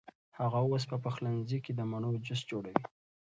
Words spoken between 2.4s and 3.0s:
جوړوي.